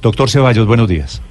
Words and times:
Doctor 0.00 0.30
Ceballos, 0.30 0.66
buenos 0.66 0.88
días. 0.88 1.22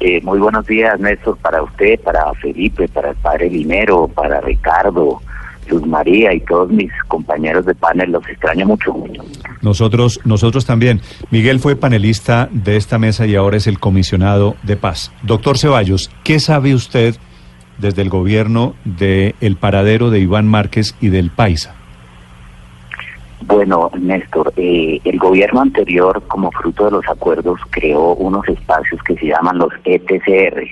Eh, 0.00 0.20
muy 0.22 0.38
buenos 0.38 0.66
días, 0.66 1.00
Néstor, 1.00 1.38
para 1.38 1.62
usted, 1.62 1.98
para 2.00 2.32
Felipe, 2.34 2.86
para 2.88 3.10
el 3.10 3.16
padre 3.16 3.48
Dinero, 3.48 4.08
para 4.08 4.40
Ricardo, 4.40 5.22
Luz 5.68 5.86
María 5.86 6.34
y 6.34 6.40
todos 6.40 6.70
mis 6.70 6.92
compañeros 7.08 7.64
de 7.64 7.74
panel. 7.74 8.12
Los 8.12 8.28
extraño 8.28 8.66
mucho. 8.66 8.94
Nosotros, 9.62 10.20
nosotros 10.24 10.66
también. 10.66 11.00
Miguel 11.30 11.60
fue 11.60 11.76
panelista 11.76 12.48
de 12.52 12.76
esta 12.76 12.98
mesa 12.98 13.26
y 13.26 13.36
ahora 13.36 13.56
es 13.56 13.66
el 13.66 13.80
comisionado 13.80 14.54
de 14.62 14.76
paz. 14.76 15.12
Doctor 15.22 15.58
Ceballos, 15.58 16.10
¿qué 16.24 16.40
sabe 16.40 16.74
usted 16.74 17.16
desde 17.78 18.02
el 18.02 18.10
gobierno 18.10 18.74
del 18.84 19.34
el 19.40 19.56
paradero 19.56 20.10
de 20.10 20.20
Iván 20.20 20.46
Márquez 20.46 20.94
y 21.00 21.08
del 21.08 21.30
Paisa? 21.30 21.75
Bueno, 23.46 23.90
Néstor, 23.96 24.52
eh, 24.56 25.00
el 25.04 25.18
gobierno 25.18 25.60
anterior, 25.60 26.20
como 26.26 26.50
fruto 26.50 26.86
de 26.86 26.90
los 26.90 27.08
acuerdos, 27.08 27.60
creó 27.70 28.14
unos 28.14 28.48
espacios 28.48 29.00
que 29.04 29.14
se 29.14 29.26
llaman 29.26 29.58
los 29.58 29.72
ETCR. 29.84 30.66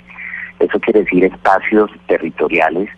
Eso 0.58 0.80
quiere 0.80 1.04
decir 1.04 1.24
espacios 1.24 1.88
territoriales 2.08 2.88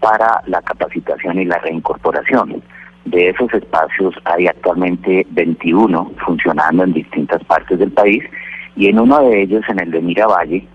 para 0.00 0.42
la 0.46 0.60
capacitación 0.62 1.38
y 1.38 1.44
la 1.44 1.58
reincorporación. 1.58 2.60
De 3.04 3.28
esos 3.28 3.54
espacios 3.54 4.14
hay 4.24 4.48
actualmente 4.48 5.24
21 5.30 6.12
funcionando 6.24 6.82
en 6.82 6.92
distintas 6.92 7.42
partes 7.44 7.78
del 7.78 7.92
país 7.92 8.24
y 8.74 8.88
en 8.88 8.98
uno 8.98 9.20
de 9.20 9.42
ellos, 9.42 9.62
en 9.68 9.78
el 9.78 9.92
de 9.92 10.00
Miravalle, 10.00 10.66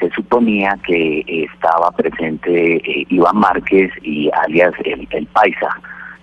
se 0.00 0.10
suponía 0.10 0.76
que 0.84 1.22
estaba 1.28 1.92
presente 1.92 2.76
eh, 2.76 3.06
Iván 3.08 3.36
Márquez 3.36 3.92
y 4.02 4.30
alias 4.32 4.72
el, 4.84 5.06
el 5.12 5.26
Paisa. 5.26 5.68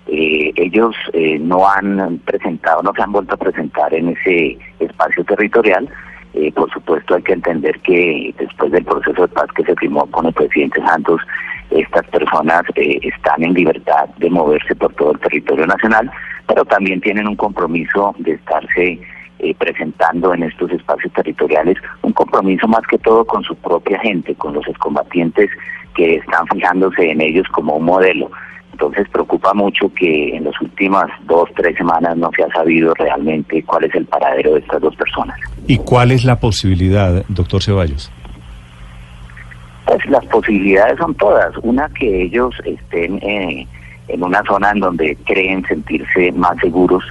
Eh, 0.08 0.52
ellos 0.56 0.96
eh, 1.12 1.38
no 1.38 1.68
han 1.68 2.18
presentado, 2.24 2.82
no 2.82 2.92
se 2.94 3.02
han 3.02 3.12
vuelto 3.12 3.34
a 3.34 3.38
presentar 3.38 3.92
en 3.94 4.08
ese 4.08 4.58
espacio 4.80 5.24
territorial. 5.24 5.88
Eh, 6.34 6.52
por 6.52 6.70
supuesto 6.70 7.14
hay 7.14 7.22
que 7.22 7.32
entender 7.32 7.78
que 7.80 8.34
después 8.38 8.70
del 8.70 8.84
proceso 8.84 9.22
de 9.22 9.28
paz 9.28 9.46
que 9.56 9.64
se 9.64 9.74
firmó 9.76 10.06
con 10.10 10.26
el 10.26 10.32
presidente 10.32 10.80
Santos, 10.82 11.20
estas 11.70 12.06
personas 12.08 12.62
eh, 12.76 12.98
están 13.02 13.42
en 13.42 13.54
libertad 13.54 14.08
de 14.18 14.30
moverse 14.30 14.74
por 14.74 14.92
todo 14.94 15.12
el 15.12 15.20
territorio 15.20 15.66
nacional, 15.66 16.10
pero 16.46 16.64
también 16.64 17.00
tienen 17.00 17.26
un 17.28 17.36
compromiso 17.36 18.14
de 18.18 18.32
estarse 18.32 19.00
eh, 19.38 19.54
presentando 19.58 20.34
en 20.34 20.42
estos 20.42 20.70
espacios 20.70 21.12
territoriales, 21.12 21.76
un 22.02 22.12
compromiso 22.12 22.66
más 22.68 22.86
que 22.88 22.98
todo 22.98 23.24
con 23.24 23.42
su 23.44 23.54
propia 23.56 23.98
gente, 24.00 24.34
con 24.34 24.54
los 24.54 24.66
excombatientes 24.66 25.50
que 25.94 26.16
están 26.16 26.46
fijándose 26.48 27.10
en 27.10 27.20
ellos 27.20 27.46
como 27.48 27.76
un 27.76 27.84
modelo. 27.84 28.30
Entonces 28.80 29.08
preocupa 29.08 29.52
mucho 29.54 29.92
que 29.92 30.36
en 30.36 30.44
las 30.44 30.54
últimas 30.60 31.10
dos, 31.26 31.48
tres 31.56 31.76
semanas 31.76 32.16
no 32.16 32.30
se 32.36 32.44
ha 32.44 32.48
sabido 32.50 32.94
realmente 32.94 33.60
cuál 33.64 33.82
es 33.82 33.94
el 33.96 34.06
paradero 34.06 34.54
de 34.54 34.60
estas 34.60 34.80
dos 34.80 34.94
personas. 34.94 35.36
¿Y 35.66 35.78
cuál 35.78 36.12
es 36.12 36.24
la 36.24 36.38
posibilidad, 36.38 37.24
doctor 37.26 37.60
Ceballos? 37.60 38.08
Pues 39.84 40.06
las 40.06 40.24
posibilidades 40.26 40.96
son 40.98 41.12
todas. 41.16 41.52
Una, 41.62 41.88
que 41.88 42.22
ellos 42.22 42.54
estén 42.64 43.18
eh, 43.20 43.66
en 44.06 44.22
una 44.22 44.44
zona 44.44 44.70
en 44.70 44.78
donde 44.78 45.16
creen 45.26 45.64
sentirse 45.66 46.30
más 46.30 46.56
seguros, 46.58 47.02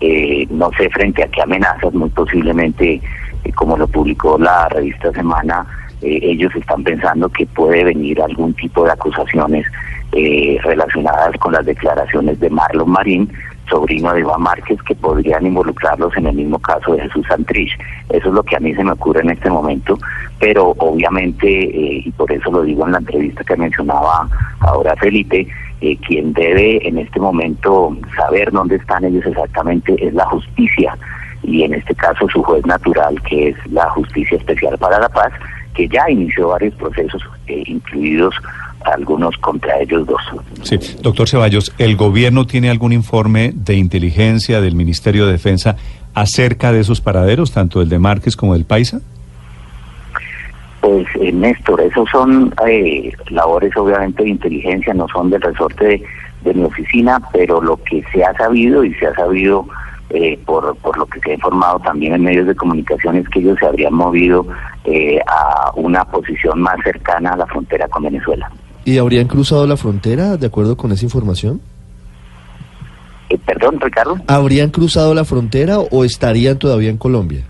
eh, 0.00 0.46
no 0.50 0.70
sé 0.78 0.88
frente 0.90 1.24
a 1.24 1.28
qué 1.28 1.42
amenazas, 1.42 1.92
muy 1.94 2.10
posiblemente, 2.10 3.02
eh, 3.42 3.52
como 3.56 3.76
lo 3.76 3.88
publicó 3.88 4.38
la 4.38 4.68
revista 4.68 5.10
Semana, 5.10 5.66
eh, 6.02 6.18
ellos 6.22 6.54
están 6.54 6.82
pensando 6.84 7.28
que 7.28 7.46
puede 7.46 7.84
venir 7.84 8.20
algún 8.20 8.54
tipo 8.54 8.84
de 8.84 8.92
acusaciones 8.92 9.66
eh, 10.12 10.58
relacionadas 10.62 11.36
con 11.38 11.52
las 11.52 11.66
declaraciones 11.66 12.40
de 12.40 12.50
Marlon 12.50 12.90
Marín, 12.90 13.30
sobrino 13.68 14.12
de 14.14 14.20
Iván 14.20 14.42
Márquez, 14.42 14.82
que 14.82 14.94
podrían 14.94 15.46
involucrarlos 15.46 16.16
en 16.16 16.26
el 16.26 16.36
mismo 16.36 16.58
caso 16.58 16.94
de 16.94 17.02
Jesús 17.02 17.26
Santrich. 17.28 17.78
Eso 18.08 18.28
es 18.28 18.34
lo 18.34 18.42
que 18.42 18.56
a 18.56 18.60
mí 18.60 18.74
se 18.74 18.84
me 18.84 18.92
ocurre 18.92 19.20
en 19.20 19.30
este 19.30 19.50
momento, 19.50 19.98
pero 20.38 20.74
obviamente, 20.78 21.46
eh, 21.46 22.02
y 22.04 22.10
por 22.12 22.32
eso 22.32 22.50
lo 22.50 22.62
digo 22.62 22.86
en 22.86 22.92
la 22.92 22.98
entrevista 22.98 23.44
que 23.44 23.56
mencionaba 23.56 24.28
ahora 24.60 24.96
Felipe, 24.96 25.46
eh, 25.80 25.96
quien 26.06 26.32
debe 26.32 26.86
en 26.88 26.98
este 26.98 27.20
momento 27.20 27.96
saber 28.16 28.50
dónde 28.50 28.76
están 28.76 29.04
ellos 29.04 29.26
exactamente 29.26 29.94
es 30.04 30.14
la 30.14 30.24
justicia, 30.26 30.96
y 31.42 31.62
en 31.62 31.74
este 31.74 31.94
caso 31.94 32.26
su 32.28 32.42
juez 32.42 32.64
natural, 32.66 33.20
que 33.22 33.50
es 33.50 33.66
la 33.70 33.88
Justicia 33.90 34.36
Especial 34.38 34.76
para 34.78 34.98
la 34.98 35.08
Paz, 35.08 35.32
que 35.78 35.86
ya 35.86 36.10
inició 36.10 36.48
varios 36.48 36.74
procesos, 36.74 37.22
eh, 37.46 37.62
incluidos 37.66 38.34
algunos 38.84 39.36
contra 39.38 39.78
ellos 39.78 40.04
dos. 40.08 40.20
Sí, 40.64 40.76
doctor 41.00 41.28
Ceballos, 41.28 41.72
¿el 41.78 41.94
gobierno 41.94 42.48
tiene 42.48 42.68
algún 42.68 42.92
informe 42.92 43.52
de 43.54 43.74
inteligencia 43.74 44.60
del 44.60 44.74
Ministerio 44.74 45.26
de 45.26 45.32
Defensa 45.32 45.76
acerca 46.14 46.72
de 46.72 46.80
esos 46.80 47.00
paraderos, 47.00 47.52
tanto 47.52 47.80
el 47.80 47.88
de 47.88 48.00
Márquez 48.00 48.34
como 48.34 48.54
del 48.54 48.64
Paisa? 48.64 49.00
Pues 50.80 51.06
eh, 51.20 51.30
Néstor, 51.30 51.80
esos 51.80 52.08
son 52.10 52.52
eh, 52.66 53.12
labores 53.30 53.76
obviamente 53.76 54.24
de 54.24 54.30
inteligencia, 54.30 54.94
no 54.94 55.06
son 55.12 55.30
del 55.30 55.42
resorte 55.42 55.84
de, 55.84 56.02
de, 56.42 56.54
mi 56.54 56.64
oficina, 56.64 57.22
pero 57.32 57.60
lo 57.60 57.76
que 57.84 58.02
se 58.12 58.24
ha 58.24 58.34
sabido 58.34 58.82
y 58.82 58.92
se 58.94 59.06
ha 59.06 59.14
sabido 59.14 59.64
eh, 60.10 60.38
por, 60.46 60.76
por 60.78 60.96
lo 60.96 61.06
que 61.06 61.20
se 61.20 61.32
ha 61.32 61.34
informado 61.34 61.78
también 61.80 62.14
en 62.14 62.22
medios 62.22 62.46
de 62.46 62.54
comunicación 62.54 63.16
es 63.16 63.28
que 63.28 63.40
ellos 63.40 63.58
se 63.60 63.66
habrían 63.66 63.94
movido 63.94 64.46
eh, 64.84 65.20
a 65.26 65.70
una 65.74 66.04
posición 66.04 66.60
más 66.60 66.76
cercana 66.82 67.32
a 67.32 67.36
la 67.36 67.46
frontera 67.46 67.88
con 67.88 68.04
Venezuela. 68.04 68.50
¿Y 68.84 68.96
habrían 68.98 69.26
cruzado 69.26 69.66
la 69.66 69.76
frontera 69.76 70.36
de 70.36 70.46
acuerdo 70.46 70.76
con 70.76 70.92
esa 70.92 71.04
información? 71.04 71.60
Eh, 73.28 73.38
perdón, 73.44 73.78
Ricardo. 73.80 74.16
¿Habrían 74.26 74.70
cruzado 74.70 75.14
la 75.14 75.24
frontera 75.24 75.78
o 75.78 76.04
estarían 76.04 76.58
todavía 76.58 76.88
en 76.88 76.96
Colombia? 76.96 77.44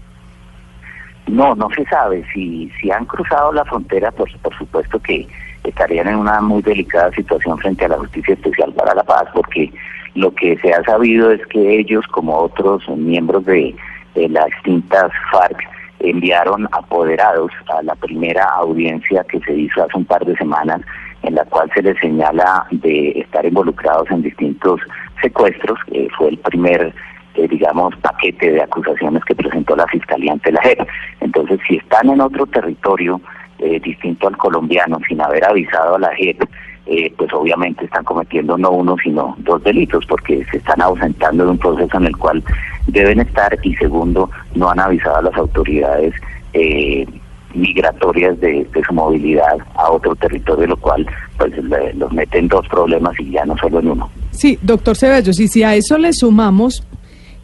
No, 1.28 1.54
no 1.54 1.68
se 1.76 1.84
sabe. 1.84 2.24
Si, 2.32 2.70
si 2.80 2.90
han 2.90 3.04
cruzado 3.04 3.52
la 3.52 3.64
frontera, 3.64 4.10
pues 4.10 4.32
por 4.42 4.56
supuesto 4.56 4.98
que 4.98 5.28
estarían 5.62 6.08
en 6.08 6.16
una 6.16 6.40
muy 6.40 6.62
delicada 6.62 7.10
situación 7.12 7.56
frente 7.58 7.84
a 7.84 7.88
la 7.88 7.98
Justicia 7.98 8.34
Especial 8.34 8.72
para 8.72 8.94
la 8.94 9.04
Paz, 9.04 9.28
porque 9.32 9.70
lo 10.14 10.34
que 10.34 10.56
se 10.58 10.72
ha 10.72 10.82
sabido 10.84 11.30
es 11.30 11.44
que 11.46 11.78
ellos, 11.78 12.06
como 12.08 12.36
otros 12.36 12.88
miembros 12.88 13.44
de, 13.44 13.74
las 14.14 14.46
distintas 14.46 15.12
FARC, 15.30 15.56
enviaron 16.00 16.68
apoderados 16.72 17.52
a 17.72 17.82
la 17.82 17.94
primera 17.94 18.44
audiencia 18.56 19.24
que 19.24 19.40
se 19.40 19.54
hizo 19.54 19.82
hace 19.82 19.96
un 19.96 20.04
par 20.04 20.24
de 20.24 20.36
semanas, 20.36 20.80
en 21.22 21.34
la 21.34 21.44
cual 21.44 21.70
se 21.74 21.82
les 21.82 21.98
señala 21.98 22.66
de 22.70 23.10
estar 23.20 23.44
involucrados 23.46 24.10
en 24.10 24.22
distintos 24.22 24.80
secuestros, 25.22 25.78
que 25.86 26.08
fue 26.16 26.30
el 26.30 26.38
primer 26.38 26.92
eh, 27.38 27.46
digamos, 27.46 27.94
paquete 27.96 28.50
de 28.50 28.62
acusaciones 28.62 29.24
que 29.24 29.36
presentó 29.36 29.76
la 29.76 29.86
Fiscalía 29.86 30.32
ante 30.32 30.50
la 30.50 30.60
JEP. 30.60 30.80
Entonces, 31.20 31.60
si 31.68 31.76
están 31.76 32.08
en 32.10 32.20
otro 32.20 32.46
territorio 32.46 33.20
eh, 33.60 33.78
distinto 33.78 34.26
al 34.26 34.36
colombiano, 34.36 34.98
sin 35.06 35.20
haber 35.20 35.44
avisado 35.44 35.94
a 35.94 35.98
la 36.00 36.14
JEP, 36.16 36.42
eh, 36.90 37.12
pues 37.18 37.30
obviamente 37.34 37.84
están 37.84 38.04
cometiendo 38.04 38.56
no 38.56 38.70
uno, 38.70 38.96
sino 39.02 39.36
dos 39.40 39.62
delitos, 39.62 40.06
porque 40.06 40.44
se 40.50 40.56
están 40.56 40.80
ausentando 40.80 41.44
de 41.44 41.50
un 41.50 41.58
proceso 41.58 41.98
en 41.98 42.06
el 42.06 42.16
cual 42.16 42.42
deben 42.86 43.20
estar, 43.20 43.58
y 43.62 43.74
segundo, 43.76 44.30
no 44.54 44.70
han 44.70 44.80
avisado 44.80 45.16
a 45.16 45.22
las 45.22 45.36
autoridades 45.36 46.14
eh, 46.54 47.06
migratorias 47.54 48.40
de, 48.40 48.66
su 48.86 48.94
movilidad 48.94 49.58
a 49.74 49.90
otro 49.90 50.16
territorio, 50.16 50.66
lo 50.66 50.76
cual 50.78 51.06
pues 51.36 51.52
le, 51.62 51.92
los 51.92 52.10
mete 52.12 52.38
en 52.38 52.48
dos 52.48 52.66
problemas 52.68 53.12
y 53.20 53.32
ya 53.32 53.44
no 53.44 53.56
solo 53.58 53.80
en 53.80 53.90
uno. 53.90 54.10
Sí, 54.30 54.58
doctor 54.62 54.96
Ceballos, 54.96 55.38
y 55.40 55.48
si 55.48 55.62
a 55.62 55.74
eso 55.74 55.98
le 55.98 56.14
sumamos 56.14 56.82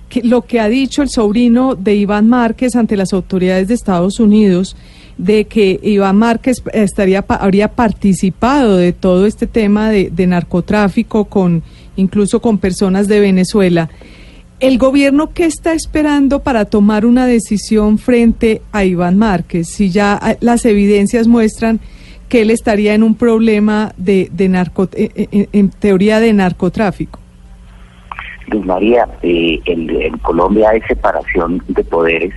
que 0.09 0.23
lo 0.23 0.43
que 0.43 0.61
ha 0.61 0.69
dicho 0.69 1.03
el 1.03 1.11
sobrino 1.11 1.75
de 1.75 1.95
Iván 1.97 2.29
Márquez 2.29 2.77
ante 2.77 2.97
las 2.97 3.13
autoridades 3.13 3.69
de 3.69 3.75
Estados 3.75 4.21
Unidos, 4.21 4.77
de 5.19 5.45
que 5.45 5.79
Iván 5.83 6.17
Márquez 6.17 6.63
estaría 6.73 7.25
habría 7.29 7.69
participado 7.69 8.77
de 8.77 8.93
todo 8.93 9.27
este 9.27 9.47
tema 9.47 9.91
de, 9.91 10.11
de 10.11 10.27
narcotráfico 10.27 11.27
con 11.27 11.63
incluso 11.97 12.41
con 12.41 12.59
personas 12.59 13.09
de 13.09 13.21
Venezuela. 13.21 13.89
¿El 14.61 14.79
gobierno 14.79 15.31
qué 15.35 15.47
está 15.47 15.73
esperando 15.73 16.41
para 16.41 16.65
tomar 16.65 17.07
una 17.07 17.27
decisión 17.27 17.99
frente 17.99 18.63
a 18.73 18.85
Iván 18.85 19.19
Márquez? 19.19 19.69
Si 19.69 19.91
ya 19.91 20.39
las 20.41 20.65
evidencias 20.65 21.27
muestran 21.27 21.81
que 22.29 22.43
él 22.43 22.51
estaría 22.51 22.95
en 22.95 23.03
un 23.03 23.15
problema 23.15 23.93
de, 23.97 24.29
de 24.33 24.49
narco, 24.49 24.89
en, 24.93 25.49
en 25.53 25.71
teoría 25.71 26.21
de 26.21 26.33
narcotráfico. 26.33 27.21
Luz 28.49 28.65
María, 28.65 29.09
eh, 29.23 29.61
en, 29.65 30.19
Colombia 30.19 30.71
hay 30.71 30.81
separación 30.83 31.63
de 31.69 31.85
poderes 31.85 32.33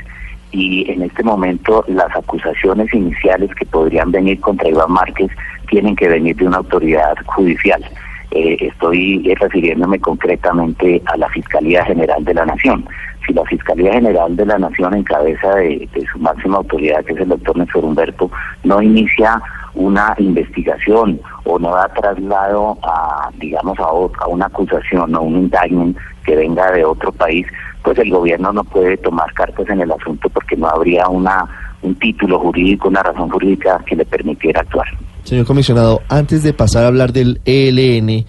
y 0.51 0.89
en 0.89 1.03
este 1.03 1.23
momento 1.23 1.83
las 1.87 2.15
acusaciones 2.15 2.93
iniciales 2.93 3.53
que 3.55 3.65
podrían 3.65 4.11
venir 4.11 4.39
contra 4.39 4.69
Iván 4.69 4.91
Márquez 4.91 5.31
tienen 5.69 5.95
que 5.95 6.07
venir 6.07 6.35
de 6.35 6.47
una 6.47 6.57
autoridad 6.57 7.15
judicial. 7.25 7.83
Eh, 8.31 8.57
estoy 8.59 9.23
refiriéndome 9.39 9.99
concretamente 9.99 11.01
a 11.05 11.17
la 11.17 11.29
Fiscalía 11.29 11.85
General 11.85 12.23
de 12.23 12.33
la 12.33 12.45
Nación. 12.45 12.85
Si 13.25 13.33
la 13.33 13.45
Fiscalía 13.45 13.93
General 13.93 14.35
de 14.35 14.45
la 14.45 14.57
Nación, 14.57 14.93
en 14.93 15.03
cabeza 15.03 15.55
de, 15.55 15.89
su 16.11 16.19
máxima 16.19 16.57
autoridad, 16.57 17.03
que 17.05 17.13
es 17.13 17.19
el 17.19 17.29
doctor 17.29 17.57
Néstor 17.57 17.85
Humberto, 17.85 18.29
no 18.63 18.81
inicia 18.81 19.41
una 19.75 20.15
investigación 20.17 21.19
o 21.45 21.59
no 21.59 21.75
da 21.75 21.87
traslado 21.89 22.77
a, 22.83 23.29
digamos, 23.37 23.77
a, 23.79 23.83
a 23.83 24.27
una 24.27 24.45
acusación 24.45 25.15
o 25.15 25.21
un 25.21 25.35
indictment 25.35 25.97
que 26.25 26.35
venga 26.35 26.71
de 26.71 26.83
otro 26.83 27.11
país, 27.11 27.47
pues 27.87 27.99
el 27.99 28.09
gobierno 28.09 28.51
no 28.51 28.65
puede 28.65 28.97
tomar 28.97 29.31
cartas 29.33 29.65
en 29.69 29.79
el 29.79 29.89
asunto 29.89 30.27
porque 30.27 30.57
no 30.57 30.67
habría 30.67 31.07
una 31.07 31.45
un 31.81 31.95
título 31.95 32.37
jurídico, 32.37 32.89
una 32.89 33.01
razón 33.01 33.29
jurídica 33.29 33.81
que 33.87 33.95
le 33.95 34.03
permitiera 34.03 34.59
actuar. 34.59 34.87
Señor 35.23 35.45
comisionado, 35.45 36.01
antes 36.09 36.43
de 36.43 36.51
pasar 36.51 36.83
a 36.83 36.87
hablar 36.87 37.13
del 37.13 37.39
ELN, 37.45 38.25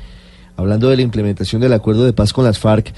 hablando 0.57 0.91
de 0.91 0.97
la 0.97 1.03
implementación 1.03 1.61
del 1.61 1.73
acuerdo 1.73 2.05
de 2.05 2.13
paz 2.13 2.33
con 2.33 2.45
las 2.45 2.61
FARC, 2.61 2.95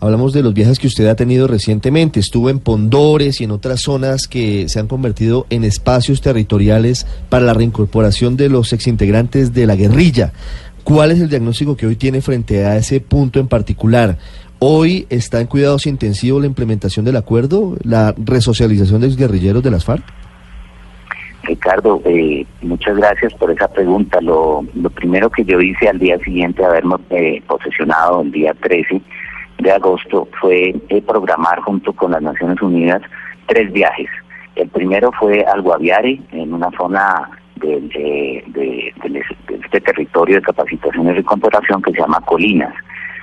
hablamos 0.00 0.32
de 0.32 0.42
los 0.42 0.52
viajes 0.52 0.80
que 0.80 0.88
usted 0.88 1.06
ha 1.06 1.14
tenido 1.14 1.46
recientemente. 1.46 2.18
Estuvo 2.18 2.50
en 2.50 2.58
Pondores 2.58 3.40
y 3.40 3.44
en 3.44 3.52
otras 3.52 3.80
zonas 3.80 4.26
que 4.26 4.68
se 4.68 4.80
han 4.80 4.88
convertido 4.88 5.46
en 5.48 5.62
espacios 5.62 6.22
territoriales 6.22 7.06
para 7.28 7.44
la 7.44 7.54
reincorporación 7.54 8.36
de 8.36 8.48
los 8.48 8.72
exintegrantes 8.72 9.54
de 9.54 9.66
la 9.66 9.76
guerrilla. 9.76 10.32
¿Cuál 10.84 11.12
es 11.12 11.20
el 11.20 11.28
diagnóstico 11.28 11.76
que 11.76 11.86
hoy 11.86 11.96
tiene 11.96 12.20
frente 12.20 12.64
a 12.64 12.76
ese 12.76 13.00
punto 13.00 13.40
en 13.40 13.48
particular? 13.48 14.16
Hoy 14.58 15.06
está 15.08 15.40
en 15.40 15.46
cuidados 15.46 15.86
intensivos 15.86 16.40
la 16.40 16.46
implementación 16.46 17.04
del 17.04 17.16
acuerdo, 17.16 17.76
la 17.82 18.14
resocialización 18.16 19.00
de 19.00 19.06
los 19.06 19.16
guerrilleros 19.16 19.62
de 19.62 19.70
las 19.70 19.84
FARC. 19.84 20.02
Ricardo, 21.44 22.02
eh, 22.04 22.44
muchas 22.60 22.96
gracias 22.96 23.32
por 23.34 23.50
esa 23.50 23.68
pregunta. 23.68 24.20
Lo, 24.20 24.62
primero 24.94 25.30
que 25.30 25.44
yo 25.44 25.60
hice 25.60 25.88
al 25.88 25.98
día 25.98 26.18
siguiente 26.18 26.60
de 26.60 26.68
habernos 26.68 27.00
eh, 27.10 27.42
posesionado 27.46 28.20
el 28.20 28.30
día 28.30 28.54
13 28.54 29.00
de 29.58 29.70
agosto 29.72 30.28
fue 30.40 30.74
eh, 30.88 31.02
programar 31.02 31.60
junto 31.60 31.92
con 31.92 32.12
las 32.12 32.22
Naciones 32.22 32.60
Unidas 32.60 33.02
tres 33.46 33.72
viajes. 33.72 34.08
El 34.56 34.68
primero 34.68 35.10
fue 35.18 35.42
al 35.44 35.62
Guaviare, 35.62 36.20
en 36.32 36.52
una 36.52 36.70
zona 36.76 37.30
de, 37.60 38.44
de, 38.48 38.94
este 39.62 39.80
territorio 39.80 40.36
de 40.36 40.42
capacitación 40.42 41.08
y 41.08 41.12
recuperación 41.12 41.82
que 41.82 41.92
se 41.92 41.98
llama 41.98 42.20
Colinas. 42.22 42.74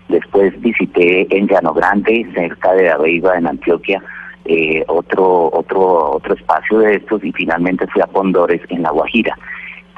Después 0.10 0.60
visité 0.62 1.28
en 1.36 1.48
Llano 1.48 1.74
Grande, 1.74 2.26
cerca 2.34 2.74
de 2.74 2.90
Aveiva, 2.90 3.38
en 3.38 3.48
Antioquia, 3.48 4.02
eh, 4.46 4.84
otro, 4.88 5.50
otro, 5.52 6.12
otro 6.12 6.34
espacio 6.34 6.80
de 6.80 6.96
estos 6.96 7.24
y 7.24 7.34
finalmente 7.34 7.86
fui 7.88 8.02
a 8.02 8.08
Pondores 8.08 8.62
en 8.70 8.84
La 8.84 8.92
Guajira. 8.92 9.38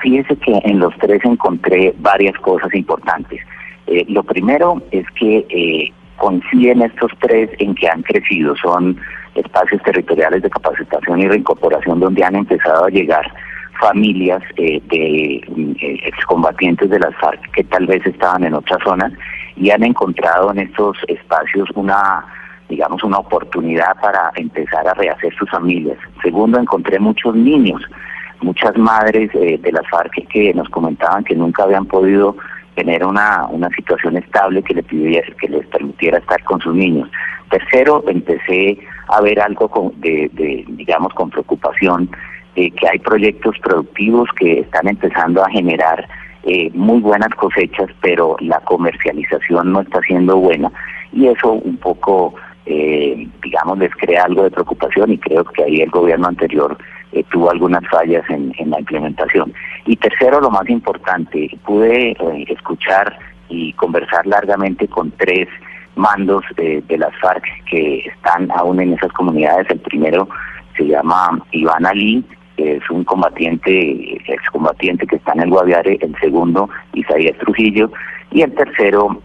Fíjese 0.02 0.36
que 0.38 0.60
en 0.64 0.80
los 0.80 0.96
tres 1.00 1.24
encontré 1.24 1.94
varias 2.00 2.36
cosas 2.40 2.74
importantes. 2.74 3.42
Eh, 3.86 4.06
lo 4.08 4.24
primero 4.24 4.82
es 4.92 5.06
que 5.12 5.46
eh, 5.50 5.94
coinciden 6.18 6.82
estos 6.82 7.12
tres 7.20 7.50
en 7.60 7.76
que 7.76 7.88
han 7.88 8.02
crecido, 8.02 8.56
son 8.56 8.98
espacios 9.36 9.82
territoriales 9.84 10.42
de 10.42 10.50
capacitación 10.50 11.20
y 11.20 11.28
reincorporación 11.28 12.00
donde 12.00 12.24
han 12.24 12.36
empezado 12.36 12.86
a 12.86 12.90
llegar 12.90 13.32
familias 13.80 14.42
eh, 14.58 14.82
de 14.90 15.42
excombatientes 16.06 16.90
de 16.90 17.00
las 17.00 17.16
FARC 17.16 17.52
que 17.52 17.64
tal 17.64 17.88
vez 17.88 18.06
estaban 18.06 18.44
en 18.44 18.54
otras 18.54 18.80
zonas 18.84 19.14
y 19.56 19.70
han 19.72 19.84
encontrado 19.84 20.52
en 20.52 20.60
estos 20.60 20.98
espacios 21.08 21.70
una 21.76 22.26
digamos, 22.70 23.04
una 23.04 23.18
oportunidad 23.18 24.00
para 24.00 24.32
empezar 24.36 24.88
a 24.88 24.94
rehacer 24.94 25.34
sus 25.36 25.50
familias. 25.50 25.98
Segundo, 26.22 26.60
encontré 26.60 27.00
muchos 27.00 27.36
niños, 27.36 27.82
muchas 28.42 28.78
madres 28.78 29.32
eh, 29.34 29.58
de 29.60 29.72
las 29.72 29.88
FARC 29.90 30.28
que 30.30 30.54
nos 30.54 30.70
comentaban 30.70 31.24
que 31.24 31.36
nunca 31.36 31.64
habían 31.64 31.88
podido 31.88 32.36
tener 32.76 33.04
una, 33.04 33.48
una 33.48 33.70
situación 33.70 34.18
estable 34.18 34.62
que, 34.62 34.76
le 34.76 34.84
pidiera, 34.84 35.28
que 35.42 35.50
les 35.50 35.66
permitiera 35.68 36.20
estar 36.20 36.42
con 36.44 36.62
sus 36.62 36.76
niños. 36.76 37.10
Tercero, 37.50 38.04
empecé 38.08 38.80
a 39.08 39.20
ver 39.22 39.40
algo 39.42 39.92
de, 39.98 40.30
de, 40.34 40.64
digamos, 40.68 41.14
con 41.16 41.32
preocupación, 41.32 42.10
eh, 42.60 42.72
que 42.72 42.88
hay 42.88 43.00
proyectos 43.00 43.56
productivos 43.60 44.30
que 44.40 44.60
están 44.62 44.88
empezando 44.88 45.44
a 45.44 45.50
generar 45.50 46.08
eh, 46.44 46.70
muy 46.74 47.00
buenas 47.00 47.34
cosechas, 47.36 47.90
pero 48.02 48.36
la 48.40 48.60
comercialización 48.62 49.72
no 49.72 49.82
está 49.82 50.00
siendo 50.02 50.38
buena 50.38 50.72
y 51.12 51.28
eso 51.28 51.54
un 51.54 51.78
poco 51.78 52.36
eh, 52.72 53.28
digamos, 53.44 53.80
les 53.80 53.92
crea 53.96 54.26
algo 54.26 54.44
de 54.44 54.52
preocupación 54.52 55.12
y 55.12 55.18
creo 55.18 55.44
que 55.44 55.64
ahí 55.64 55.82
el 55.82 55.90
gobierno 55.90 56.28
anterior 56.28 56.78
eh, 57.14 57.24
tuvo 57.32 57.50
algunas 57.50 57.84
fallas 57.90 58.24
en, 58.30 58.54
la 58.70 58.80
implementación. 58.80 59.52
Y 59.88 59.96
tercero, 59.96 60.40
lo 60.40 60.52
más 60.52 60.70
importante, 60.70 61.50
pude 61.66 62.12
eh, 62.12 62.46
escuchar 62.48 63.18
y 63.50 63.74
conversar 63.74 64.28
largamente 64.28 64.88
con 64.88 65.10
tres 65.12 65.48
mandos 65.96 66.44
de, 66.56 66.84
las 66.96 67.16
FARC 67.20 67.44
que 67.72 68.02
están 68.02 68.52
aún 68.52 68.80
en 68.80 68.94
esas 68.94 69.12
comunidades. 69.14 69.68
El 69.72 69.80
primero 69.80 70.30
se 70.78 70.86
llama 70.86 71.44
Iván 71.52 71.88
Ali, 71.88 72.24
que 72.60 72.76
es 72.76 72.90
un 72.90 73.06
combatiente, 73.06 74.18
excombatiente 74.28 75.08
que 75.08 75.16
está 75.16 75.32
en 75.32 75.44
el 75.44 75.50
Guaviare. 75.50 75.98
El 76.02 76.14
segundo, 76.20 76.70
Isaías 76.94 77.38
Trujillo. 77.38 77.90
Y 78.32 78.42
el 78.42 78.54
tercero, 78.54 79.22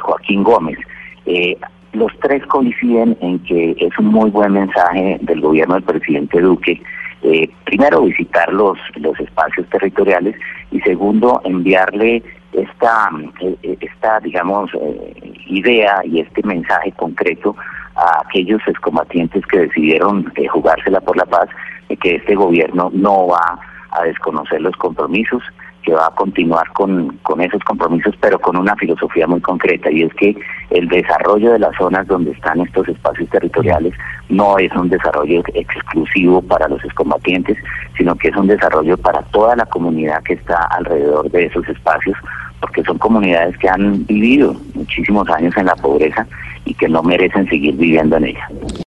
Joaquín 0.00 0.42
Gómez. 0.42 0.78
Eh, 1.26 1.56
los 1.92 2.10
tres 2.20 2.44
coinciden 2.46 3.16
en 3.20 3.38
que 3.40 3.76
es 3.78 3.96
un 3.98 4.06
muy 4.06 4.30
buen 4.30 4.52
mensaje 4.52 5.18
del 5.20 5.40
gobierno 5.40 5.74
del 5.74 5.84
presidente 5.84 6.40
Duque. 6.40 6.82
Eh, 7.22 7.48
primero, 7.64 8.02
visitar 8.02 8.52
los, 8.52 8.76
los 8.96 9.18
espacios 9.20 9.68
territoriales 9.68 10.34
y 10.72 10.80
segundo, 10.80 11.40
enviarle 11.44 12.20
esta, 12.52 13.10
eh, 13.40 13.76
esta 13.80 14.18
digamos, 14.20 14.70
eh, 14.74 15.14
idea 15.46 16.00
y 16.04 16.18
este 16.20 16.42
mensaje 16.44 16.90
concreto 16.92 17.54
a 17.94 18.22
aquellos 18.26 18.60
excombatientes 18.66 19.46
que 19.46 19.60
decidieron 19.60 20.32
jugársela 20.50 21.00
por 21.00 21.16
la 21.16 21.26
paz, 21.26 21.48
que 21.96 22.16
este 22.16 22.34
gobierno 22.34 22.90
no 22.92 23.26
va 23.28 23.58
a 23.90 24.02
desconocer 24.04 24.60
los 24.60 24.76
compromisos, 24.76 25.42
que 25.82 25.92
va 25.92 26.06
a 26.06 26.14
continuar 26.14 26.68
con, 26.72 27.18
con 27.22 27.40
esos 27.40 27.62
compromisos, 27.64 28.14
pero 28.20 28.38
con 28.38 28.56
una 28.56 28.76
filosofía 28.76 29.26
muy 29.26 29.40
concreta, 29.40 29.90
y 29.90 30.02
es 30.02 30.14
que 30.14 30.36
el 30.70 30.88
desarrollo 30.88 31.52
de 31.52 31.58
las 31.58 31.76
zonas 31.76 32.06
donde 32.06 32.30
están 32.30 32.60
estos 32.60 32.88
espacios 32.88 33.28
territoriales 33.30 33.94
no 34.28 34.58
es 34.58 34.72
un 34.74 34.88
desarrollo 34.88 35.42
exclusivo 35.54 36.40
para 36.40 36.68
los 36.68 36.82
excombatientes, 36.84 37.58
sino 37.96 38.14
que 38.14 38.28
es 38.28 38.36
un 38.36 38.46
desarrollo 38.46 38.96
para 38.96 39.22
toda 39.24 39.56
la 39.56 39.66
comunidad 39.66 40.22
que 40.22 40.34
está 40.34 40.56
alrededor 40.70 41.30
de 41.30 41.46
esos 41.46 41.68
espacios, 41.68 42.16
porque 42.60 42.84
son 42.84 42.98
comunidades 42.98 43.58
que 43.58 43.68
han 43.68 44.06
vivido 44.06 44.54
muchísimos 44.74 45.28
años 45.30 45.54
en 45.56 45.66
la 45.66 45.74
pobreza 45.74 46.26
y 46.64 46.74
que 46.74 46.88
no 46.88 47.02
merecen 47.02 47.48
seguir 47.48 47.74
viviendo 47.76 48.16
en 48.16 48.26
ella. 48.26 48.48